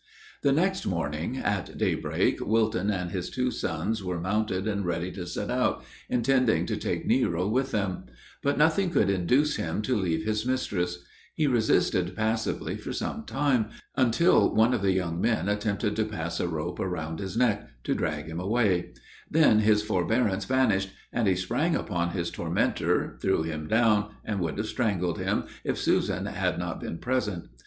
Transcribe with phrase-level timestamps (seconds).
[0.41, 5.27] The next morning at daybreak, Wilton and his two sons were mounted, and ready to
[5.27, 8.05] set out, intending to take Nero with them;
[8.41, 11.03] but nothing could induce him to leave his mistress:
[11.35, 16.39] he resisted passively for some time, until one of the young men attempted to pass
[16.39, 18.93] a rope round his neck, to drag him away:
[19.29, 24.57] then his forbearance vanished, and he sprang upon his tormentor, threw him down, and would
[24.57, 27.49] have strangled him, if Susan had not been present.